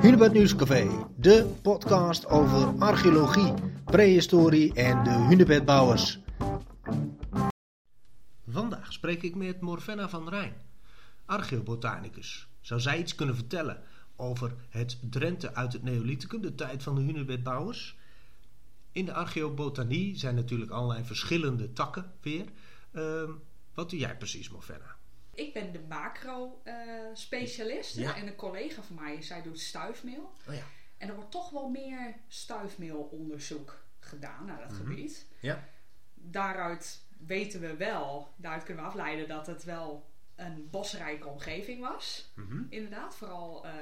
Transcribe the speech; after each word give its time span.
Hunebed 0.00 0.32
Nieuwscafé, 0.32 1.06
de 1.16 1.54
podcast 1.62 2.26
over 2.26 2.78
archeologie, 2.78 3.54
prehistorie 3.84 4.74
en 4.74 5.04
de 5.04 5.10
hunebedbouwers. 5.10 6.18
Vandaag 8.48 8.92
spreek 8.92 9.22
ik 9.22 9.34
met 9.34 9.60
Morvenna 9.60 10.08
van 10.08 10.28
Rijn, 10.28 10.54
archeobotanicus. 11.24 12.48
Zou 12.60 12.80
zij 12.80 12.98
iets 12.98 13.14
kunnen 13.14 13.34
vertellen 13.34 13.82
over 14.16 14.54
het 14.68 14.98
Drenthe 15.10 15.54
uit 15.54 15.72
het 15.72 15.82
Neolithicum, 15.82 16.40
de 16.40 16.54
tijd 16.54 16.82
van 16.82 16.94
de 16.94 17.00
hunebedbouwers? 17.00 17.96
In 18.92 19.04
de 19.04 19.12
archeobotanie 19.12 20.18
zijn 20.18 20.34
natuurlijk 20.34 20.70
allerlei 20.70 21.04
verschillende 21.04 21.72
takken 21.72 22.12
weer. 22.20 22.46
Ehm, 22.92 23.30
wat 23.74 23.90
doe 23.90 23.98
jij 23.98 24.16
precies, 24.16 24.50
Morvenna? 24.50 24.95
Ik 25.36 25.52
ben 25.52 25.72
de 25.72 25.80
macro-specialist. 25.88 27.96
Ja. 27.96 28.16
En 28.16 28.26
een 28.26 28.36
collega 28.36 28.82
van 28.82 28.96
mij, 28.96 29.22
zij 29.22 29.42
doet 29.42 29.60
stuifmeel. 29.60 30.32
Oh 30.48 30.54
ja. 30.54 30.62
En 30.98 31.08
er 31.08 31.14
wordt 31.14 31.30
toch 31.30 31.50
wel 31.50 31.68
meer 31.68 32.14
stuifmeelonderzoek 32.28 33.84
gedaan 33.98 34.44
naar 34.46 34.58
dat 34.60 34.70
Mhm. 34.70 34.78
gebied. 34.80 35.26
Ja. 35.40 35.68
Daaruit 36.14 37.04
weten 37.18 37.60
we 37.60 37.76
wel, 37.76 38.28
daaruit 38.36 38.64
kunnen 38.64 38.82
we 38.84 38.88
afleiden 38.90 39.28
dat 39.28 39.46
het 39.46 39.64
wel 39.64 40.10
een 40.36 40.68
bosrijke 40.70 41.26
omgeving 41.28 41.80
was. 41.80 42.30
Mhm. 42.34 42.62
Inderdaad, 42.68 43.14
vooral 43.14 43.64
eh 43.66 43.72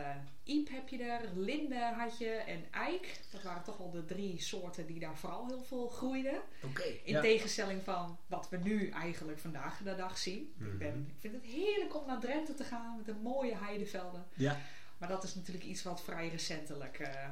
iep 0.44 0.68
heb 0.70 0.88
je 0.88 1.02
er, 1.02 1.20
linde 1.34 1.92
had 1.96 2.18
je 2.18 2.28
en 2.30 2.64
eik. 2.70 3.20
Dat 3.30 3.42
waren 3.42 3.62
toch 3.62 3.76
wel 3.76 3.90
de 3.90 4.04
drie 4.04 4.40
soorten 4.42 4.86
die 4.86 5.00
daar 5.00 5.16
vooral 5.16 5.46
heel 5.46 5.62
veel 5.62 5.88
groeiden. 5.88 6.40
Oké. 6.62 6.82
In 6.82 7.12
ja. 7.12 7.20
tegenstelling 7.20 7.82
van 7.84 8.18
wat 8.26 8.48
we 8.50 8.56
nu 8.56 8.88
eigenlijk 8.88 9.38
vandaag 9.38 9.78
de 9.78 9.94
dag 9.94 10.18
zien. 10.18 10.52
Mhm. 10.56 10.70
ik, 10.70 10.78
ben, 10.78 11.06
ik 11.08 11.20
vind 11.20 11.34
het 11.34 11.44
heerlijk 11.44 11.96
om 11.96 12.06
naar 12.06 12.20
Drenthe 12.20 12.54
te 12.54 12.64
gaan 12.64 12.96
met 12.96 13.06
de 13.06 13.14
mooie 13.22 13.56
heidevelden. 13.56 14.24
Ja. 14.34 14.58
Maar 14.98 15.08
dat 15.08 15.24
is 15.24 15.34
natuurlijk 15.34 15.64
iets 15.64 15.82
wat 15.82 16.02
vrij 16.02 16.28
recentelijk 16.28 16.98
eh, 16.98 17.28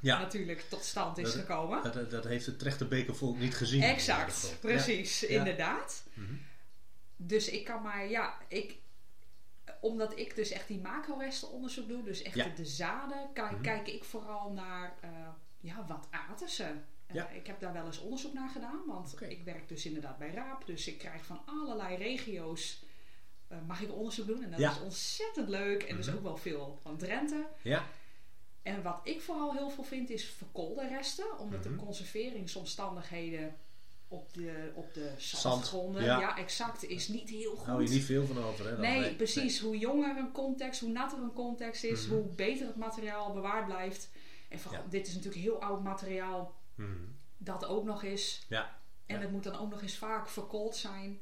Ja. 0.00 0.18
natuurlijk 0.18 0.60
tot 0.68 0.84
stand 0.84 1.18
is 1.18 1.24
Dat- 1.24 1.34
gekomen. 1.40 1.82
Dat, 1.82 2.10
dat, 2.10 2.24
heeft 2.24 2.46
het 2.46 2.58
Trechterbekervolk 2.58 3.38
niet 3.38 3.54
gezien. 3.56 3.82
exact, 3.82 4.56
precies, 4.60 5.22
inderdaad. 5.24 6.02
Mhm. 6.14 6.34
Dus 7.16 7.48
ik 7.48 7.64
kan 7.64 7.82
maar, 7.82 8.08
ja, 8.08 8.38
ik, 8.48 8.76
omdat 9.80 10.18
ik 10.18 10.34
dus 10.36 10.50
echt 10.50 10.68
die 10.68 10.80
macro-restenonderzoek 10.80 11.88
doe, 11.88 12.02
dus 12.02 12.22
echt 12.22 12.34
Ja. 12.34 12.44
de, 12.44 12.52
de 12.52 12.64
zaden, 12.66 13.30
Mhm. 13.34 13.60
kijk 13.60 13.88
ik 13.88 14.04
vooral 14.04 14.52
naar, 14.52 14.94
eh, 15.00 15.10
ja, 15.60 15.84
wat 15.86 16.06
aten 16.10 16.48
ze? 16.48 16.62
Eh, 17.06 17.14
Ja. 17.14 17.28
ik 17.28 17.46
heb 17.46 17.60
daar 17.60 17.72
wel 17.72 17.86
eens 17.86 17.98
onderzoek 18.00 18.32
naar 18.32 18.48
gedaan, 18.48 18.82
want 18.86 19.20
ik 19.22 19.44
werk 19.44 19.68
dus 19.68 19.86
inderdaad 19.86 20.18
bij 20.18 20.30
RAAP, 20.30 20.66
dus 20.66 20.86
ik 20.86 20.98
krijg 20.98 21.24
van 21.24 21.40
allerlei 21.46 21.96
regio's, 21.96 22.84
eh, 23.48 23.58
mag 23.66 23.80
ik 23.80 23.92
onderzoek 23.92 24.26
doen 24.26 24.42
en 24.42 24.50
dat 24.50 24.60
Ja. 24.60 24.70
is 24.70 24.80
ontzettend 24.80 25.48
leuk 25.48 25.82
en 25.82 25.96
dus 25.96 26.06
Mhm. 26.06 26.16
ook 26.16 26.22
wel 26.22 26.36
veel 26.36 26.78
van 26.82 26.96
Drenthe. 26.96 27.46
Ja. 27.62 27.84
En 28.62 28.82
wat 28.82 29.00
ik 29.02 29.20
vooral 29.20 29.52
heel 29.52 29.70
veel 29.70 29.84
vind 29.84 30.10
is 30.10 30.24
verkoolde 30.28 30.88
resten, 30.88 31.38
omdat 31.38 31.64
Mhm. 31.64 31.68
de 31.76 31.84
conserveringsomstandigheden 31.84 33.56
op 34.14 34.34
de, 34.34 34.72
op 34.74 34.94
de 34.94 35.12
Zand, 35.16 35.40
zandgronden, 35.42 36.04
ja. 36.04 36.20
ja. 36.20 36.36
exact, 36.38 36.84
is 36.84 37.08
niet 37.08 37.28
heel 37.30 37.54
goed. 37.56 37.66
Hou 37.66 37.82
je 37.82 37.88
niet 37.88 38.04
veel 38.04 38.26
van 38.26 38.38
over, 38.44 38.64
hè? 38.64 38.70
dan? 38.70 38.80
Nee, 38.80 39.14
precies. 39.14 39.60
Hoe 39.60 39.78
jonger 39.78 40.16
een 40.16 40.32
context, 40.32 40.80
hoe 40.80 40.90
natter 40.90 41.18
een 41.18 41.32
context 41.32 41.84
is, 41.84 42.06
Mhm. 42.06 42.14
hoe 42.14 42.24
beter 42.34 42.66
het 42.66 42.76
materiaal 42.76 43.32
bewaard 43.32 43.66
blijft. 43.66 44.10
En 44.48 44.58
vooral, 44.58 44.80
Ja. 44.82 44.88
dit 44.90 45.06
is 45.06 45.14
natuurlijk 45.14 45.42
heel 45.42 45.60
oud 45.62 45.82
materiaal 45.82 46.54
Mhm. 46.74 46.90
dat 47.38 47.64
ook 47.66 47.84
nog 47.84 48.02
is. 48.02 48.44
Ja. 48.48 48.76
En 49.06 49.20
het 49.20 49.30
moet 49.30 49.42
dan 49.44 49.58
ook 49.58 49.70
nog 49.70 49.82
eens 49.82 49.96
vaak 49.96 50.28
verkoold 50.28 50.76
zijn. 50.76 51.20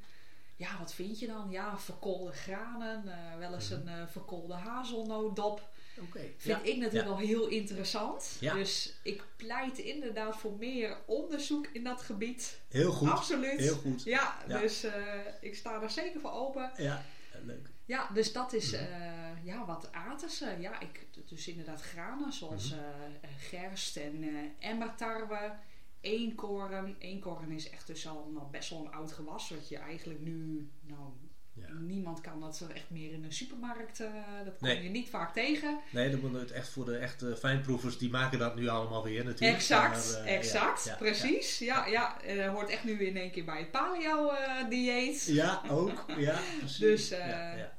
Ja, 0.57 0.79
wat 0.79 0.95
vind 0.95 1.19
je 1.19 1.27
dan? 1.27 1.51
Ja, 1.51 1.79
verkoolde 1.79 2.33
granen, 2.33 3.09
eh, 3.09 3.39
wel 3.39 3.55
eens 3.55 3.69
Mhm. 3.69 3.81
een 3.81 3.89
eh, 3.89 4.07
verkoolde 4.07 4.55
hazelnooddop. 4.55 5.71
Oké. 6.01 6.19
Vind 6.19 6.43
ja. 6.43 6.63
ik 6.63 6.77
natuurlijk 6.77 7.05
Ja. 7.05 7.09
wel 7.17 7.19
heel 7.27 7.47
interessant. 7.47 8.37
Ja. 8.41 8.55
Dus 8.55 8.95
ik 9.03 9.25
pleit 9.37 9.79
inderdaad 9.79 10.37
voor 10.37 10.53
meer 10.59 10.97
onderzoek 11.07 11.67
in 11.73 11.85
dat 11.85 12.03
gebied. 12.03 12.61
Heel 12.69 12.93
goed. 12.93 13.09
Absoluut. 13.11 13.59
Heel 13.61 13.77
goed. 13.77 14.03
Ja, 14.03 14.39
Ja. 14.49 14.59
dus 14.59 14.85
eh, 14.85 15.03
ik 15.41 15.55
sta 15.57 15.79
daar 15.79 15.91
zeker 15.91 16.21
voor 16.21 16.33
open. 16.33 16.71
Ja. 16.77 17.05
Leuk. 17.45 17.71
Ja, 17.85 18.11
dus 18.15 18.33
dat 18.33 18.53
is, 18.53 18.71
Mhm. 18.73 18.83
eh, 18.83 19.45
ja, 19.45 19.67
wat 19.67 19.93
aten 19.93 20.31
ze? 20.31 20.57
Ja, 20.61 20.81
ik, 20.81 21.07
dus 21.29 21.49
inderdaad 21.49 21.81
granen 21.83 22.33
zoals 22.33 22.71
Mhm. 22.71 22.81
eh, 22.81 23.31
gerst 23.39 23.97
en 23.97 24.23
eh 24.23 24.69
emmertarwe, 24.71 25.53
eenkoren. 26.01 26.97
Eenkoren 26.99 27.51
is 27.51 27.71
echt 27.71 27.87
dus 27.87 28.09
al 28.09 28.31
nou, 28.35 28.47
best 28.51 28.71
wel 28.71 28.79
een 28.85 28.93
oud 28.93 29.13
gewas, 29.13 29.51
wat 29.51 29.69
je 29.69 29.77
eigenlijk 29.79 30.21
nu, 30.21 30.69
nou, 30.81 31.11
Ja. 31.55 31.69
niemand 31.73 32.21
kan 32.21 32.41
dat 32.41 32.57
zo 32.57 32.67
echt 32.67 32.91
meer 32.91 33.13
in 33.13 33.25
een 33.25 33.33
supermarkt, 33.33 34.01
eh, 34.01 34.09
dat 34.45 34.57
kom 34.59 34.69
Nee. 34.69 34.83
je 34.83 34.89
niet 34.89 35.09
vaak 35.09 35.33
tegen. 35.33 35.79
Nee, 35.91 36.11
dan 36.11 36.21
moet 36.21 36.51
echt 36.51 36.69
voor 36.69 36.85
de 36.85 36.97
echte 36.97 37.37
fijnproevers, 37.37 37.99
die 37.99 38.11
maken 38.11 38.39
dat 38.39 38.57
nu 38.57 38.69
allemaal 38.69 39.03
weer 39.05 39.25
natuurlijk. 39.25 39.59
Exact, 39.59 40.13
Maar, 40.13 40.25
eh, 40.25 40.35
exact, 40.35 40.85
ja, 40.85 40.95
precies. 40.97 41.59
Ja, 41.59 41.87
ja, 41.87 42.21
eh, 42.21 42.49
hoort 42.53 42.71
echt 42.71 42.85
nu 42.85 43.07
in 43.07 43.17
één 43.17 43.31
keer 43.31 43.45
bij 43.45 43.59
het 43.59 43.71
paleo-dieet. 43.71 45.25
Ja, 45.27 45.63
ook. 45.69 46.05
Ja, 46.17 46.39
precies. 46.59 46.79
Dus, 46.79 47.09
ja, 47.09 47.55
ja. 47.57 47.73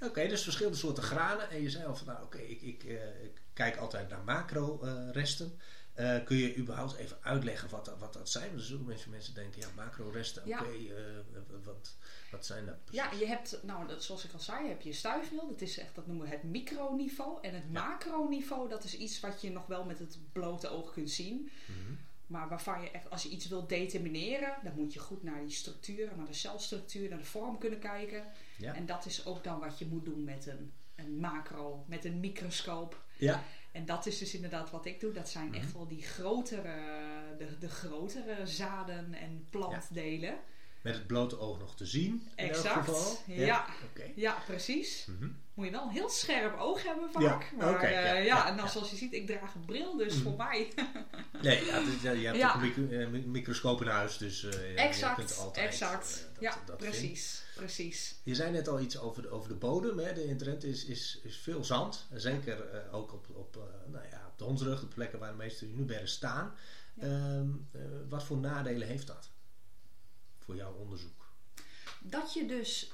Oké, 0.00 0.28
dus 0.28 0.42
verschillende 0.42 0.78
soorten 0.78 1.02
granen. 1.02 1.50
En 1.50 1.62
je 1.62 1.70
zei 1.70 1.84
al 1.84 1.96
van, 1.96 2.06
nou 2.06 2.22
oké, 2.22 2.38
ik, 2.38 2.62
ik, 2.62 2.82
ik 3.22 3.40
kijk 3.52 3.76
altijd 3.76 4.08
naar 4.08 4.22
macro-resten. 4.24 5.60
Eh, 5.96 6.24
kun 6.24 6.36
je 6.36 6.56
überhaupt 6.56 6.94
even 6.96 7.16
uitleggen 7.22 7.68
wat, 7.70 7.84
dat- 7.84 7.98
wat 7.98 8.12
dat 8.12 8.30
zijn? 8.30 8.46
Want 8.48 8.60
er 8.60 8.66
zullen 8.66 8.84
mensen, 8.86 9.10
mensen 9.10 9.34
denken, 9.34 9.60
ja, 9.60 9.66
macro-resten, 9.76 10.42
oké, 10.42 10.64
eh, 10.64 11.04
wat, 11.64 11.96
wat 12.30 12.46
zijn 12.46 12.66
dat 12.66 12.84
precies? 12.84 13.02
Ja, 13.02 13.18
je 13.18 13.26
hebt, 13.26 13.58
nou, 13.62 13.86
dat, 13.88 14.04
zoals 14.04 14.24
ik 14.24 14.32
al 14.32 14.40
zei, 14.40 14.68
heb 14.68 14.82
je 14.82 14.92
stuifmeel. 14.92 15.48
Dat 15.48 15.60
is 15.60 15.78
echt, 15.78 15.94
dat 15.94 16.06
noemen 16.06 16.24
we 16.26 16.32
het 16.32 16.42
microniveau. 16.42 17.38
En 17.42 17.54
het 17.54 17.64
Ja. 17.70 17.88
macroniveau, 17.88 18.68
dat 18.68 18.84
is 18.84 18.96
iets 18.96 19.20
wat 19.20 19.40
je 19.40 19.50
nog 19.50 19.66
wel 19.66 19.84
met 19.84 19.98
het 19.98 20.18
blote 20.32 20.68
oog 20.68 20.92
kunt 20.92 21.10
zien. 21.10 21.50
Mhm. 21.66 21.94
Maar 22.26 22.48
waarvan 22.48 22.82
je 22.82 22.90
echt, 22.90 23.10
als 23.10 23.22
je 23.22 23.28
iets 23.28 23.48
wilt 23.48 23.68
determineren, 23.68 24.54
dan 24.62 24.72
moet 24.74 24.92
je 24.92 24.98
goed 24.98 25.22
naar 25.22 25.40
die 25.40 25.50
structuur, 25.50 26.10
naar 26.16 26.26
de 26.26 26.32
celstructuur, 26.32 27.08
naar 27.08 27.18
de 27.18 27.24
vorm 27.24 27.58
kunnen 27.58 27.78
kijken. 27.78 28.24
Ja. 28.58 28.74
En 28.74 28.86
dat 28.86 29.06
is 29.06 29.26
ook 29.26 29.44
dan 29.44 29.58
wat 29.60 29.78
je 29.78 29.86
moet 29.86 30.04
doen 30.04 30.24
met 30.24 30.46
een, 30.46 30.72
een 30.94 31.18
macro, 31.18 31.84
met 31.88 32.04
een 32.04 32.20
microscoop. 32.20 33.04
Ja, 33.18 33.42
En 33.72 33.86
dat 33.86 34.06
is 34.06 34.18
dus 34.18 34.34
inderdaad 34.34 34.70
wat 34.70 34.86
ik 34.86 35.00
doe. 35.00 35.12
Dat 35.12 35.28
zijn 35.28 35.46
Mhm. 35.46 35.54
echt 35.54 35.72
wel 35.72 35.86
die 35.86 36.02
grotere, 36.02 36.74
de, 37.38 37.58
de 37.58 37.68
grotere 37.68 38.46
zaden 38.46 39.14
en 39.14 39.46
plantdelen. 39.50 40.38
Met 40.86 40.94
het 40.94 41.06
blote 41.06 41.38
oog 41.38 41.58
nog 41.58 41.76
te 41.76 41.86
zien. 41.86 42.12
In 42.36 42.44
elk 42.44 42.48
Exact, 42.56 42.84
geval. 42.88 43.18
ja. 43.26 43.66
Oké. 43.90 44.02
Ja, 44.14 44.36
precies. 44.46 45.06
Mhm. 45.08 45.28
Moet 45.54 45.64
je 45.66 45.72
wel 45.72 45.82
een 45.82 45.88
heel 45.90 46.08
scherp 46.08 46.58
oog 46.60 46.82
hebben 46.82 47.10
vaak. 47.12 47.22
Ja, 47.22 47.56
Maar 47.58 47.74
oké, 47.74 47.84
eh, 47.86 47.92
ja, 47.92 48.00
ja, 48.12 48.12
ja, 48.22 48.48
en 48.48 48.56
dan 48.56 48.64
ja. 48.64 48.70
zoals 48.70 48.90
je 48.90 48.96
ziet, 48.96 49.12
ik 49.12 49.26
draag 49.26 49.54
een 49.54 49.64
bril, 49.64 49.96
dus 49.96 50.14
Mhm. 50.14 50.22
voor 50.22 50.36
mij. 50.36 50.68
Nee, 51.42 51.64
ja, 51.64 51.80
dus, 51.80 52.02
ja, 52.02 52.10
je 52.10 52.26
hebt 52.26 52.38
Ja. 52.38 52.48
ook 52.48 52.54
een 52.54 52.60
micro- 52.60 52.88
eh, 52.96 53.08
mi- 53.08 53.26
microscoop 53.26 53.80
in 53.80 53.86
huis, 53.88 54.16
dus 54.18 54.44
eh, 54.44 54.52
ja, 54.52 54.58
je 54.68 54.74
exact, 54.88 55.14
kunt 55.16 55.38
altijd 55.38 55.66
exact. 55.66 56.26
dat- 56.32 56.40
ja, 56.42 56.54
dat 56.66 56.76
precies, 56.76 57.42
precies. 57.54 58.14
Je 58.22 58.34
zei 58.34 58.50
net 58.50 58.68
al 58.68 58.80
iets 58.80 58.98
over 58.98 59.22
de, 59.22 59.28
over 59.30 59.48
de 59.48 59.54
bodem. 59.54 59.98
Hè. 59.98 60.12
De, 60.12 60.24
in 60.24 60.36
Drenthe 60.38 60.68
is, 60.68 60.84
is, 60.84 61.20
is 61.22 61.36
veel 61.36 61.64
zand. 61.64 62.06
En 62.10 62.20
zeker 62.20 62.70
eh, 62.70 62.94
ook 62.94 63.12
op, 63.12 63.26
op, 63.34 63.56
eh, 63.56 63.62
nou 63.92 64.04
ja, 64.10 64.24
op 64.32 64.38
de 64.38 64.44
Hondsrug, 64.44 64.80
de 64.80 64.86
plekken 64.86 65.18
waar 65.18 65.30
de 65.30 65.36
meeste 65.36 65.66
Unuberren 65.66 66.08
staan. 66.08 66.54
Ja. 66.94 67.02
Ehm, 67.06 67.48
eh, 67.72 67.80
wat 68.08 68.24
voor 68.24 68.36
nadelen 68.36 68.88
heeft 68.88 69.06
dat 69.06 69.30
voor 70.46 70.56
jouw 70.56 70.74
onderzoek? 70.74 71.34
Dat 72.00 72.32
je 72.32 72.46
dus 72.46 72.92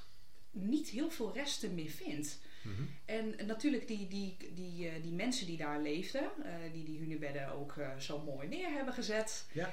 niet 0.51 0.89
heel 0.89 1.11
veel 1.11 1.33
resten 1.33 1.75
meer 1.75 1.91
vindt. 1.91 2.39
Mhm. 2.63 2.83
En 3.05 3.47
natuurlijk 3.47 3.87
die, 3.87 4.09
die, 4.09 4.37
die, 4.55 4.89
eh, 4.89 5.03
die 5.03 5.13
mensen 5.13 5.47
die 5.47 5.57
daar 5.57 5.81
leefden, 5.81 6.31
eh, 6.45 6.73
die 6.73 6.85
die 6.85 6.99
hunebedden 6.99 7.53
ook 7.53 7.77
eh, 7.77 7.97
zo 7.97 8.19
mooi 8.19 8.49
neer 8.49 8.71
hebben 8.71 8.95
gezet. 8.95 9.47
Ja. 9.53 9.71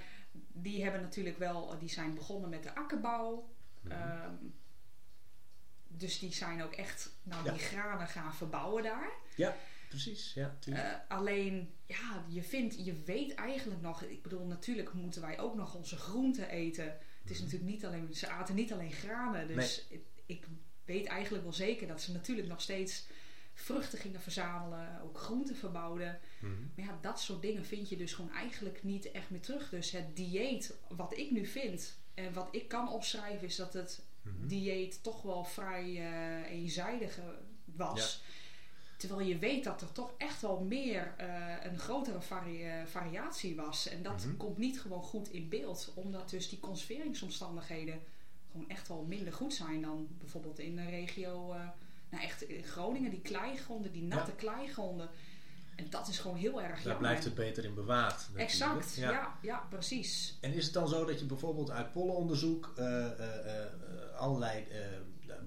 Die 0.51 0.84
hebben 0.84 1.01
natuurlijk 1.01 1.38
wel, 1.38 1.79
die 1.79 1.89
zijn 1.89 2.13
begonnen 2.13 2.50
met 2.50 2.63
de 2.63 2.75
akkerbouw. 2.75 3.50
Mhm. 3.81 3.91
Ehm, 3.91 4.34
dus 5.88 6.19
die 6.19 6.34
zijn 6.34 6.63
ook 6.63 6.73
echt 6.73 7.12
nou, 7.23 7.45
Ja. 7.45 7.51
die 7.51 7.62
granen 7.62 8.07
gaan 8.07 8.34
verbouwen 8.35 8.84
daar. 8.84 9.12
Precies, 9.89 10.33
ja. 10.33 10.57
Eh, 10.66 10.91
alleen, 11.07 11.74
ja, 11.86 12.25
je 12.27 12.44
vindt, 12.44 12.86
je 12.86 12.94
weet 13.06 13.33
eigenlijk 13.36 13.81
nog. 13.81 14.03
Ik 14.03 14.21
bedoel, 14.24 14.45
natuurlijk 14.45 14.94
moeten 14.94 15.21
wij 15.21 15.39
ook 15.39 15.56
nog 15.56 15.75
onze 15.75 15.95
groenten 15.97 16.50
eten. 16.50 16.86
Het 17.21 17.30
is 17.31 17.36
Mhm. 17.36 17.44
natuurlijk 17.45 17.71
niet 17.71 17.86
alleen, 17.86 18.13
ze 18.13 18.27
aten 18.30 18.56
niet 18.56 18.71
alleen 18.74 18.91
granen. 18.91 19.47
Dus 19.47 19.86
ik, 19.89 20.01
ik 20.25 20.45
weet 20.86 21.06
eigenlijk 21.07 21.44
wel 21.44 21.53
zeker 21.53 21.88
dat 21.88 22.01
ze 22.01 22.12
natuurlijk 22.12 22.47
nog 22.47 22.62
steeds 22.62 23.07
vruchten 23.53 24.00
gingen 24.00 24.21
verzamelen, 24.21 25.01
ook 25.01 25.18
groenten 25.18 25.56
verbouwden. 25.56 26.19
Mhm. 26.39 26.51
Maar 26.75 26.85
ja, 26.85 26.97
dat 27.01 27.19
soort 27.21 27.42
dingen 27.42 27.65
vind 27.65 27.89
je 27.89 27.97
dus 27.97 28.13
gewoon 28.13 28.31
eigenlijk 28.31 28.83
niet 28.83 29.12
echt 29.12 29.30
meer 29.30 29.42
terug. 29.42 29.69
Dus 29.69 29.92
het 29.92 30.15
dieet, 30.15 30.74
wat 30.89 31.18
ik 31.18 31.31
nu 31.31 31.45
vind 31.45 31.97
en 32.13 32.33
wat 32.33 32.47
ik 32.51 32.68
kan 32.68 32.89
opschrijven, 32.92 33.47
is 33.47 33.56
dat 33.56 33.74
het 33.74 34.07
Mhm. 34.21 34.47
dieet 34.47 35.03
toch 35.03 35.21
wel 35.21 35.44
vrij 35.44 35.95
eh, 35.97 36.51
eenzijdig 36.51 37.19
was. 37.65 38.24
Terwijl 39.00 39.28
je 39.28 39.38
weet 39.38 39.63
dat 39.63 39.81
er 39.81 39.92
toch 39.92 40.12
echt 40.18 40.42
wel 40.42 40.60
meer, 40.60 41.13
eh, 41.18 41.28
een 41.63 41.80
grotere 41.80 42.18
eh, 42.18 42.86
variatie 42.86 43.56
was. 43.56 43.88
En 43.88 44.04
dat 44.04 44.25
Mhm. 44.25 44.38
komt 44.38 44.57
niet 44.57 44.81
gewoon 44.81 45.04
goed 45.04 45.30
in 45.31 45.50
beeld. 45.50 45.92
Omdat 45.96 46.30
dus 46.30 46.50
die 46.50 46.60
conserveringsomstandigheden 46.60 48.00
gewoon 48.51 48.69
echt 48.69 48.88
wel 48.88 49.06
minder 49.07 49.34
goed 49.34 49.54
zijn 49.54 49.81
dan 49.81 50.07
bijvoorbeeld 50.19 50.60
in 50.60 50.75
de 50.75 50.86
regio, 50.90 51.54
eh, 51.54 51.60
nou 52.10 52.24
echt 52.24 52.42
in 52.42 52.63
Groningen, 52.63 53.10
die 53.10 53.22
kleigronden, 53.22 53.92
die 53.92 54.04
natte 54.04 54.31
kleigronden. 54.31 55.10
En 55.75 55.90
dat 55.90 56.07
is 56.07 56.19
gewoon 56.19 56.38
heel 56.38 56.62
erg 56.62 56.69
Daar 56.75 56.81
jammer. 56.84 56.98
blijft 56.98 57.24
het 57.24 57.36
beter 57.36 57.66
in 57.66 57.74
bewaard. 57.74 58.13
natuurlijk. 58.18 58.40
Exact, 58.50 58.95
ja. 58.95 59.38
Ja, 59.42 59.63
precies. 59.69 60.38
En 60.42 60.54
is 60.54 60.63
het 60.66 60.74
dan 60.74 60.88
zo 60.88 61.06
dat 61.06 61.19
je 61.19 61.25
bijvoorbeeld 61.25 61.72
uit 61.72 61.92
pollenonderzoek 61.92 62.74
eh, 62.75 63.06
allerlei 64.18 64.66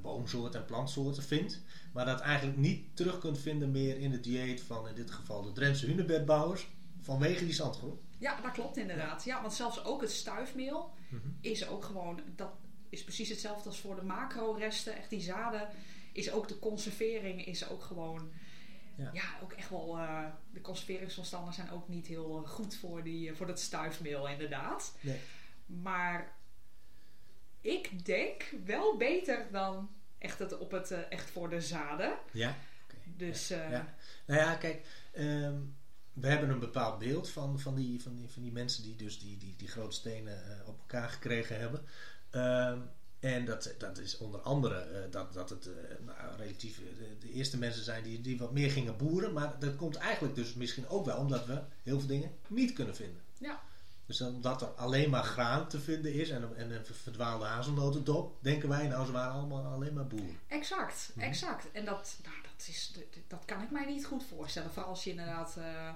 boomsoorten 0.03 0.61
en 0.61 0.67
plantsoorten 0.67 1.23
vindt, 1.23 1.61
maar 1.93 2.05
dat 2.07 2.21
eigenlijk 2.21 2.59
niet 2.59 2.97
terug 2.97 3.19
kunt 3.19 3.39
vinden 3.39 3.71
meer 3.71 3.99
in 3.99 4.13
het 4.13 4.25
dieet 4.25 4.61
van 4.61 4.89
in 4.89 4.95
dit 4.95 5.11
geval 5.11 5.43
de 5.43 5.53
Drentse 5.53 5.87
hunebedbouwers 5.87 6.67
vanwege 7.01 7.45
die 7.45 7.55
zandgrond? 7.55 8.01
Ja, 8.19 8.41
dat 8.41 8.53
klopt 8.53 8.77
inderdaad. 8.77 9.25
Ja, 9.25 9.41
want 9.41 9.53
zelfs 9.55 9.85
ook 9.85 10.01
het 10.01 10.11
stuifmeel 10.11 10.91
Mhm. 11.09 11.29
is 11.41 11.67
ook 11.69 11.85
gewoon, 11.85 12.21
dat 12.37 12.51
is 12.89 13.05
precies 13.05 13.29
hetzelfde 13.29 13.69
als 13.69 13.79
voor 13.81 13.95
de 13.95 14.03
macro-resten. 14.03 14.97
Echt 14.97 15.11
die 15.11 15.21
zaden 15.21 15.69
is 16.13 16.31
ook 16.33 16.49
de 16.49 16.59
conservering, 16.59 17.47
is 17.47 17.69
ook 17.69 17.83
gewoon, 17.83 18.31
Ja. 18.97 19.11
ja, 19.13 19.23
ook 19.43 19.53
echt 19.53 19.71
wel, 19.71 19.99
eh, 19.99 20.25
de 20.53 20.61
conserveringsomstandigheden 20.61 21.67
zijn 21.69 21.81
ook 21.81 21.89
niet 21.89 22.07
heel 22.07 22.43
eh, 22.45 22.51
goed 22.51 22.75
voor, 22.75 23.03
die, 23.03 23.31
eh, 23.31 23.37
voor 23.37 23.47
dat 23.47 23.61
stuifmeel 23.61 24.29
inderdaad. 24.29 24.95
Nee. 25.01 25.19
Maar 25.67 26.37
ik 27.63 28.05
denk 28.05 28.55
wel 28.65 28.97
beter 28.97 29.47
dan 29.51 29.91
echt, 30.19 30.39
het 30.39 30.59
op 30.59 30.71
het, 30.71 30.91
eh, 30.91 30.99
echt 31.09 31.31
voor 31.31 31.51
de 31.51 31.61
zaden. 31.61 32.19
Ja. 32.33 32.57
Dus 33.05 33.51
eh, 33.51 33.71
Ja. 33.71 33.95
Nou 34.27 34.41
ja, 34.41 34.55
kijk, 34.55 34.87
ehm, 35.13 35.57
we 36.13 36.29
hebben 36.29 36.49
een 36.49 36.59
bepaald 36.59 36.99
beeld 36.99 37.29
van, 37.29 37.61
van, 37.61 37.75
die, 37.75 38.03
van, 38.03 38.17
die, 38.17 38.29
van 38.29 38.43
die 38.43 38.53
mensen 38.53 38.83
die 38.83 38.97
dus 38.97 39.19
die, 39.19 39.37
die, 39.37 39.55
die 39.57 39.69
grote 39.69 39.97
stenen 39.97 40.45
eh, 40.45 40.69
op 40.69 40.79
elkaar 40.79 41.09
gekregen 41.09 41.59
hebben. 41.59 41.85
Ehm, 42.31 42.79
en 43.21 43.45
dat, 43.45 43.75
dat 43.79 43.99
is 43.99 44.19
onder 44.19 44.41
andere 44.41 45.09
dat, 45.11 45.33
dat 45.33 45.51
het 45.51 45.69
nou, 46.05 46.37
relatief 46.37 46.77
de, 46.77 47.19
de 47.19 47.33
eerste 47.33 47.59
mensen 47.59 47.85
zijn 47.85 48.03
die, 48.03 48.21
die 48.21 48.39
wat 48.39 48.53
meer 48.53 48.71
gingen 48.71 48.97
boeren. 48.97 49.33
Maar 49.33 49.59
dat 49.59 49.77
komt 49.77 49.97
eigenlijk 49.97 50.35
dus 50.35 50.55
misschien 50.55 50.89
ook 50.89 51.05
wel 51.05 51.19
omdat 51.19 51.47
we 51.47 51.63
heel 51.83 51.99
veel 51.99 52.09
dingen 52.09 52.31
niet 52.47 52.73
kunnen 52.73 52.97
vinden. 52.97 53.21
Ja. 53.39 53.63
Dus 54.07 54.21
omdat 54.21 54.63
er 54.63 54.69
alleen 54.69 55.11
maar 55.11 55.23
graan 55.25 55.69
te 55.69 55.81
vinden 55.81 56.13
is 56.13 56.31
en, 56.31 56.43
een- 56.43 56.57
en 56.57 56.71
een 56.71 56.85
verdwaalde 56.85 57.45
hazelnotendop, 57.45 58.37
denken 58.41 58.69
wij 58.69 58.89
nou 58.89 59.07
ze 59.07 59.13
waren 59.13 59.33
allemaal 59.33 59.65
alleen 59.65 59.93
maar 59.95 60.07
boeren. 60.07 60.39
Exact, 60.49 61.11
Mhm. 61.15 61.25
exact. 61.25 61.71
En 61.73 61.85
dat, 61.85 62.17
nou, 62.23 62.37
dat, 62.43 62.67
is, 62.69 62.93
dat, 62.95 63.05
dat 63.29 63.43
kan 63.45 63.63
ik 63.63 63.71
mij 63.71 63.85
niet 63.85 64.07
goed 64.07 64.25
voorstellen. 64.25 64.71
Vooral 64.73 64.91
als 64.91 65.05
je 65.05 65.11
inderdaad... 65.11 65.57
eh, 65.57 65.89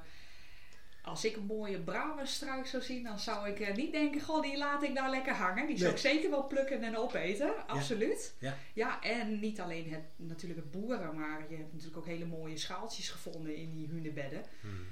als 1.07 1.25
ik 1.25 1.37
een 1.37 1.45
mooie 1.47 1.81
bravenstruik 1.81 2.67
zou 2.67 2.83
zien, 2.83 3.03
dan 3.03 3.19
zou 3.19 3.49
ik 3.49 3.61
eh, 3.61 3.75
niet 3.77 3.93
denken... 3.93 4.21
Goh, 4.21 4.43
die 4.43 4.57
laat 4.59 4.83
ik 4.83 4.95
daar 4.95 5.11
lekker 5.11 5.33
hangen. 5.35 5.67
Die 5.67 5.77
zou 5.79 5.93
Nee. 5.93 6.03
ik 6.03 6.07
zeker 6.11 6.31
wel 6.31 6.47
plukken 6.47 6.83
en 6.83 6.97
opeten. 6.97 7.67
Absoluut. 7.69 8.35
Ja. 8.39 8.57
ja, 8.75 9.03
en 9.03 9.41
niet 9.41 9.61
alleen 9.61 9.91
het, 9.91 10.03
natuurlijk 10.17 10.61
het 10.61 10.71
boeren... 10.71 11.15
maar 11.15 11.47
je 11.51 11.57
hebt 11.57 11.73
natuurlijk 11.73 11.99
ook 11.99 12.07
hele 12.07 12.25
mooie 12.27 12.57
schaaltjes 12.57 13.09
gevonden 13.09 13.57
in 13.57 13.71
die 13.75 13.89
hunebedden. 13.89 14.43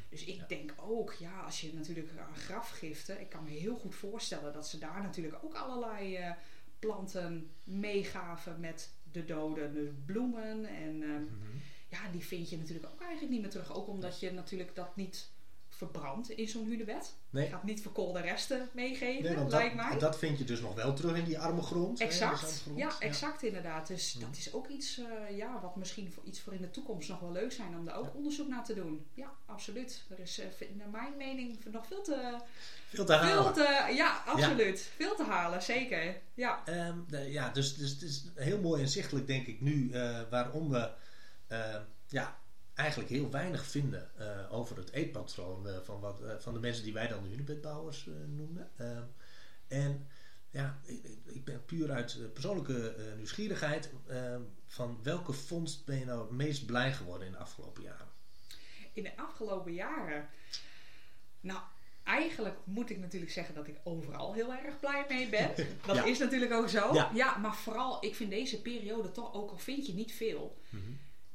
Dus 0.09 0.25
ik 0.25 0.37
Ja. 0.37 0.45
denk 0.49 0.75
ook, 0.77 1.13
ja, 1.13 1.41
als 1.41 1.61
je 1.61 1.75
natuurlijk 1.75 2.11
aan 2.19 2.37
grafgiften... 2.37 3.21
Ik 3.21 3.29
kan 3.29 3.45
me 3.45 3.51
heel 3.51 3.77
goed 3.77 3.95
voorstellen 3.95 4.53
dat 4.53 4.69
ze 4.69 4.79
daar 4.79 5.03
natuurlijk 5.03 5.37
ook 5.43 5.55
allerlei 5.55 6.17
eh, 6.17 6.31
planten 6.79 7.51
meegaven 7.65 8.61
met 8.61 8.93
de 9.13 9.25
doden. 9.25 9.75
Dus 9.75 9.89
bloemen 10.07 10.67
en 10.67 11.03
ehm, 11.03 11.23
Mhm. 11.23 11.57
ja, 11.89 11.99
die 12.13 12.25
vind 12.25 12.51
je 12.51 12.57
natuurlijk 12.57 12.93
ook 12.93 13.01
eigenlijk 13.01 13.31
niet 13.33 13.41
meer 13.41 13.51
terug. 13.51 13.75
Ook 13.75 13.89
omdat 13.89 14.21
je 14.21 14.33
natuurlijk 14.33 14.75
dat 14.75 14.97
niet 14.97 15.33
verbrandt 15.77 16.31
in 16.31 16.49
zo'n 16.49 16.67
hunebed. 16.67 17.15
Nee. 17.31 17.45
Je 17.45 17.51
gaat 17.51 17.63
niet 17.63 17.81
verkoolde 17.83 18.21
resten 18.21 18.69
meegeven, 18.73 19.23
Nee, 19.23 19.49
lijkt 19.49 19.77
dat, 19.77 19.89
mij. 19.89 19.99
dat 19.99 20.19
vind 20.19 20.39
je 20.39 20.45
dus 20.45 20.61
nog 20.61 20.75
wel 20.75 20.95
terug 20.95 21.17
in 21.17 21.25
die 21.25 21.39
arme 21.39 21.63
grond. 21.63 21.99
hè, 21.99 22.05
Exact, 22.05 22.65
ja, 22.75 22.93
exact 22.99 23.43
inderdaad. 23.43 23.87
Dus 23.87 24.13
Ja. 24.13 24.21
dat 24.27 24.37
is 24.37 24.53
ook 24.53 24.69
iets 24.69 24.99
eh, 24.99 25.37
ja, 25.37 25.61
wat 25.61 25.77
misschien 25.77 26.13
voor 26.13 26.23
iets 26.25 26.41
voor 26.41 26.53
in 26.55 26.61
de 26.61 26.71
toekomst 26.71 27.09
nog 27.09 27.21
wel 27.21 27.33
leuk 27.33 27.53
zijn 27.53 27.77
om 27.77 27.85
daar 27.85 27.97
ook 27.97 28.05
Ja. 28.05 28.11
onderzoek 28.15 28.49
naar 28.49 28.65
te 28.65 28.75
doen. 28.75 29.07
Ja, 29.15 29.33
absoluut. 29.47 30.03
Er 30.11 30.19
is 30.19 30.39
eh, 30.39 30.47
naar 30.75 30.89
mijn 30.89 31.17
mening 31.17 31.59
nog 31.73 31.87
veel 31.87 32.03
te, 32.03 32.39
Veel 32.89 33.05
te 33.05 33.13
halen. 33.13 33.43
veel 33.43 33.53
te, 33.53 33.93
ja, 33.95 34.23
absoluut. 34.27 34.81
Veel 34.97 35.15
te 35.17 35.25
halen, 35.25 35.63
zeker. 35.63 36.21
Ja, 36.35 36.63
Ehm, 36.65 36.99
de- 37.09 37.31
ja, 37.31 37.49
dus, 37.51 37.77
dus 37.77 37.91
het 37.91 38.03
is 38.03 38.25
heel 38.35 38.61
mooi 38.61 38.81
inzichtelijk, 38.81 39.27
denk 39.27 39.47
ik, 39.47 39.61
nu 39.61 39.91
eh, 39.93 40.21
waarom 40.31 40.71
we 40.71 40.91
ja, 42.09 42.39
eigenlijk 42.75 43.11
heel 43.11 43.31
weinig 43.31 43.67
vinden 43.67 44.11
eh, 44.19 44.53
over 44.53 44.77
het 44.77 44.91
eetpatroon 44.93 45.69
eh, 45.69 45.77
van, 45.85 46.01
wat, 46.01 46.23
eh, 46.23 46.35
van 46.39 46.53
de 46.55 46.61
mensen 46.61 46.85
die 46.85 46.93
wij 46.93 47.09
dan 47.09 47.23
de 47.23 47.29
hunebedbouwers 47.29 48.09
noemen. 48.27 48.71
Ehm, 48.77 49.03
en 49.69 50.09
ja, 50.51 50.79
ik, 50.85 51.05
ik- 51.25 51.45
ben 51.45 51.65
puur 51.65 51.91
uit 51.93 52.33
persoonlijke 52.33 52.95
nieuwsgierigheid 53.17 53.91
ehm, 54.07 54.41
van 54.67 54.99
welke 55.03 55.33
vondst 55.33 55.85
ben 55.85 55.99
je 55.99 56.05
nou 56.05 56.21
het 56.21 56.31
meest 56.31 56.67
blij 56.67 56.93
geworden 56.93 57.27
in 57.27 57.33
de 57.33 57.39
afgelopen 57.39 57.83
jaren? 57.83 58.13
in 58.93 59.03
de 59.03 59.17
afgelopen 59.17 59.73
jaren. 59.73 60.29
Nou, 61.41 61.61
eigenlijk 62.05 62.57
moet 62.65 62.91
ik 62.91 62.99
natuurlijk 62.99 63.33
zeggen 63.33 63.55
dat 63.55 63.67
ik 63.69 63.77
overal 63.85 64.33
heel 64.35 64.53
erg 64.55 64.81
blij 64.81 65.05
mee 65.09 65.29
ben. 65.29 65.53
Dat 65.87 65.97
Ja. 65.97 66.05
is 66.05 66.19
natuurlijk 66.19 66.53
ook 66.53 66.69
zo. 66.69 66.95
Ja. 66.95 67.11
Ja. 67.15 67.37
maar 67.37 67.55
vooral, 67.55 68.05
ik 68.05 68.15
vind 68.15 68.31
deze 68.31 68.63
periode 68.63 69.11
toch, 69.13 69.35
ook 69.35 69.51
al 69.51 69.59
vind 69.59 69.87
je 69.87 69.95
niet 69.95 70.13
veel, 70.13 70.59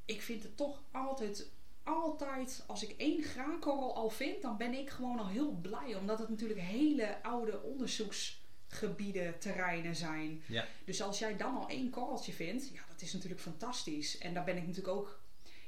ik 0.09 0.21
vind 0.21 0.43
het 0.43 0.57
toch 0.57 0.81
altijd, 0.91 1.49
altijd, 1.83 2.63
als 2.67 2.83
ik 2.83 2.91
één 2.97 3.23
graankorrel 3.23 3.95
al 3.95 4.09
vind, 4.09 4.41
dan 4.41 4.57
ben 4.57 4.73
ik 4.73 4.89
gewoon 4.89 5.19
al 5.19 5.27
heel 5.27 5.51
blij. 5.51 5.95
Omdat 5.95 6.19
het 6.19 6.29
natuurlijk 6.29 6.59
hele 6.59 7.23
oude 7.23 7.61
onderzoeksgebieden, 7.63 9.39
terreinen 9.39 9.95
zijn. 9.95 10.43
Ja. 10.47 10.65
Dus 10.85 11.01
als 11.01 11.19
jij 11.19 11.37
dan 11.37 11.55
al 11.57 11.69
één 11.69 11.89
korreltje 11.89 12.33
vindt, 12.33 12.69
ja, 12.73 12.81
dat 12.89 13.01
is 13.01 13.13
natuurlijk 13.13 13.41
fantastisch. 13.41 14.17
En 14.17 14.33
daar 14.33 14.43
ben 14.43 14.57
ik 14.57 14.67
natuurlijk 14.67 14.97
ook, 14.97 15.19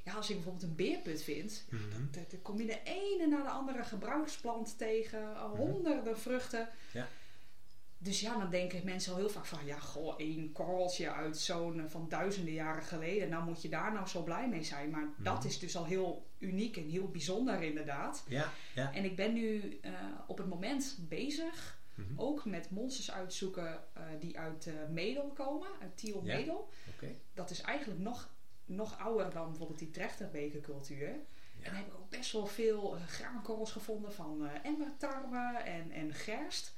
ja, 0.04 0.12
als 0.14 0.28
ik 0.28 0.34
bijvoorbeeld 0.34 0.64
een 0.64 0.76
beerput 0.76 1.22
vind, 1.22 1.64
ja, 1.70 1.76
Mhm. 1.76 2.06
dat- 2.10 2.30
dan 2.30 2.42
kom 2.42 2.58
je 2.60 2.66
de 2.66 2.80
ene 2.84 3.26
na 3.26 3.42
de 3.42 3.48
andere 3.48 3.84
gebruiksplant 3.84 4.78
tegen, 4.78 5.36
honderden 5.56 6.18
vruchten. 6.18 6.68
Ja. 6.92 7.08
Dus 8.02 8.20
ja, 8.20 8.38
dan 8.38 8.50
denken 8.50 8.84
mensen 8.84 9.12
al 9.12 9.18
heel 9.18 9.30
vaak 9.30 9.46
van, 9.46 9.58
ja, 9.64 9.78
goh, 9.78 10.14
één 10.18 10.52
korreltje 10.52 11.10
uit 11.12 11.38
zo'n 11.38 11.80
eh, 11.80 11.86
van 11.88 12.08
duizenden 12.08 12.52
jaren 12.54 12.82
geleden. 12.82 13.28
Nou 13.28 13.44
moet 13.44 13.62
je 13.62 13.68
daar 13.68 13.92
nou 13.92 14.06
zo 14.06 14.22
blij 14.22 14.48
mee 14.48 14.62
zijn. 14.64 14.90
Maar 14.90 15.08
dat 15.18 15.38
Mhm. 15.38 15.46
is 15.46 15.58
dus 15.58 15.76
al 15.76 15.84
heel 15.84 16.26
uniek 16.38 16.76
en 16.76 16.88
heel 16.88 17.08
bijzonder 17.10 17.62
inderdaad. 17.62 18.24
Ja, 18.28 18.50
ja. 18.74 18.92
En 18.92 19.04
ik 19.04 19.16
ben 19.16 19.32
nu 19.32 19.78
eh, 19.82 19.92
op 20.26 20.38
het 20.38 20.48
moment 20.48 20.96
bezig, 21.08 21.80
Mhm. 21.94 22.12
ook 22.16 22.44
met 22.44 22.70
monsters 22.70 23.10
uitzoeken 23.10 23.80
eh, 23.92 24.02
die 24.20 24.38
uit 24.38 24.68
Medel 24.90 25.30
komen, 25.34 25.68
uit 25.80 25.96
Tiel 25.96 26.20
Ja. 26.24 26.36
Medel. 26.36 26.68
Oké. 26.94 27.08
Dat 27.34 27.50
is 27.50 27.60
eigenlijk 27.60 28.00
nog, 28.00 28.28
nog 28.64 28.98
ouder 28.98 29.30
dan 29.30 29.48
bijvoorbeeld 29.48 29.78
die 29.78 29.90
trechterbekercultuur. 29.90 31.08
Ja. 31.08 31.14
En 31.58 31.64
dan 31.64 31.74
heb 31.74 31.86
ik 31.86 31.94
ook 31.94 32.10
best 32.10 32.32
wel 32.32 32.46
veel 32.46 32.96
graankorrels 33.06 33.72
gevonden 33.72 34.12
van 34.12 34.48
emmertarwe 34.62 35.58
en, 35.64 35.90
en 35.90 36.14
gerst. 36.14 36.74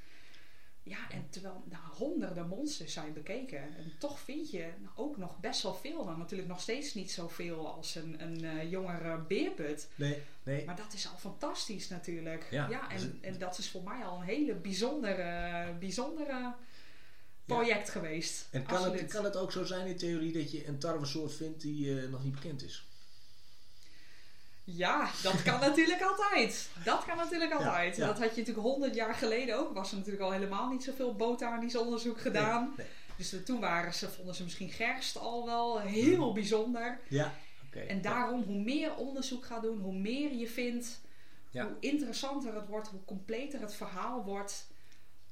Ja, 0.87 1.11
en 1.11 1.27
terwijl 1.31 1.63
nou, 1.71 1.83
honderden 1.97 2.49
monsters 2.49 2.93
zijn 2.93 3.13
bekeken. 3.13 3.59
En 3.77 3.93
toch 3.99 4.19
vind 4.21 4.51
je 4.51 4.69
ook 4.95 5.17
nog 5.17 5.41
best 5.41 5.63
wel 5.63 5.75
veel. 5.75 6.05
Dan 6.05 6.19
natuurlijk 6.19 6.49
nog 6.49 6.61
steeds 6.61 6.95
niet 6.95 7.11
zoveel 7.13 7.75
als 7.75 7.95
een, 7.95 8.23
een 8.23 8.45
eh, 8.45 8.71
jongere 8.71 9.19
beerput. 9.19 9.89
Nee, 9.95 10.19
nee. 10.43 10.65
Maar 10.65 10.77
dat 10.77 10.93
is 10.93 11.09
al 11.09 11.17
fantastisch 11.17 11.89
natuurlijk. 11.89 12.47
Ja, 12.51 12.69
Ja, 12.69 12.89
dus 12.89 13.03
en, 13.03 13.09
het- 13.09 13.21
en 13.21 13.39
dat 13.39 13.59
is 13.59 13.71
voor 13.71 13.83
mij 13.83 14.05
al 14.05 14.17
een 14.19 14.27
hele 14.27 14.55
bijzondere, 14.55 15.73
bijzondere 15.79 16.55
project 17.45 17.89
geweest. 17.91 18.49
En 18.51 18.63
kan 18.67 18.93
het, 18.93 19.13
kan 19.13 19.25
het 19.25 19.37
ook 19.37 19.53
zo 19.53 19.65
zijn 19.65 19.87
in 19.87 19.97
theorie 19.97 20.33
dat 20.33 20.51
je 20.53 20.67
een 20.67 20.79
tarwesoort 20.79 21.35
vindt 21.35 21.61
die 21.61 22.01
eh, 22.01 22.09
nog 22.09 22.25
niet 22.25 22.35
bekend 22.35 22.63
is? 22.65 22.87
Ja, 24.65 25.11
dat 25.23 25.43
kan 25.43 25.61
natuurlijk 25.61 26.03
altijd. 26.03 26.69
Dat 26.85 27.05
kan 27.05 27.17
natuurlijk 27.17 27.53
altijd. 27.53 27.97
ja. 27.97 28.07
Dat 28.07 28.19
had 28.19 28.35
je 28.35 28.41
natuurlijk 28.41 28.67
honderd 28.67 28.95
jaar 28.95 29.15
geleden 29.15 29.59
ook. 29.59 29.75
Was 29.75 29.91
er 29.91 29.97
natuurlijk 29.97 30.25
al 30.25 30.33
helemaal 30.33 30.69
niet 30.69 30.85
zoveel 30.85 31.15
botanisch 31.15 31.77
onderzoek 31.77 32.21
gedaan. 32.21 32.63
Nee, 32.77 32.87
nee. 32.87 32.87
Dus 33.17 33.33
eh, 33.33 33.41
toen 33.41 33.61
waren 33.61 33.95
ze, 33.95 34.11
vonden 34.11 34.35
ze 34.35 34.43
misschien 34.43 34.71
gerst 34.71 35.19
al 35.19 35.47
wel 35.47 35.81
heel 35.81 36.33
bijzonder. 36.33 37.01
Ja. 37.09 37.35
En 37.89 38.03
daarom, 38.03 38.43
hoe 38.43 38.59
meer 38.59 38.97
onderzoek 38.97 39.45
gaat 39.45 39.63
doen, 39.63 39.81
hoe 39.81 39.95
meer 39.95 40.33
je 40.33 40.49
vindt, 40.49 41.01
hoe 41.53 41.77
interessanter 41.81 42.55
het 42.55 42.69
wordt, 42.69 42.89
hoe 42.89 43.05
completer 43.05 43.61
het 43.61 43.75
verhaal 43.75 44.25
wordt. 44.25 44.67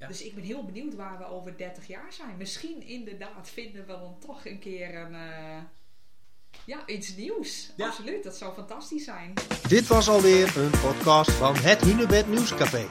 Dus 0.08 0.22
ik 0.22 0.34
ben 0.34 0.44
heel 0.44 0.64
benieuwd 0.64 0.94
waar 0.94 1.18
we 1.18 1.24
over 1.24 1.56
30 1.56 1.86
jaar 1.86 2.12
zijn. 2.12 2.36
Misschien 2.36 2.82
inderdaad 2.82 3.50
vinden 3.50 3.86
we 3.86 3.92
dan 3.92 4.16
toch 4.18 4.46
een 4.46 4.58
keer 4.58 4.94
een, 4.94 5.14
eh, 5.14 5.62
ja, 6.64 6.78
iets 6.86 7.16
nieuws. 7.16 7.72
Ja. 7.76 7.86
Absoluut, 7.86 8.24
dat 8.24 8.36
zou 8.36 8.54
fantastisch 8.54 9.04
zijn. 9.04 9.32
Dit 9.68 9.86
was 9.86 10.08
alweer 10.08 10.56
een 10.56 10.70
podcast 10.70 11.30
van 11.30 11.56
het 11.56 11.80
Hunebed 11.80 12.28
Nieuwscafé. 12.28 12.86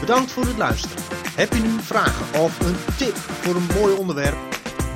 Bedankt 0.00 0.30
voor 0.30 0.46
het 0.46 0.56
luisteren. 0.56 1.02
Heb 1.36 1.52
je 1.52 1.60
nu 1.60 1.80
vragen 1.80 2.40
of 2.40 2.60
een 2.60 2.76
tip 2.96 3.16
voor 3.16 3.54
een 3.54 3.66
mooi 3.80 3.94
onderwerp? 3.94 4.36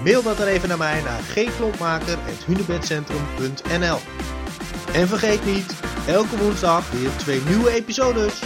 Mail 0.04 0.22
dat 0.22 0.36
dan 0.36 0.46
even 0.46 0.68
naar 0.68 0.78
mij 0.78 1.02
naar 1.02 1.20
gklompmaker.hunebedcentrum.nl 1.20 3.98
En 4.92 5.08
vergeet 5.08 5.44
niet, 5.44 5.74
elke 6.06 6.36
woensdag 6.36 6.90
weer 6.90 7.10
twee 7.16 7.40
nieuwe 7.40 7.70
episodes. 7.70 8.40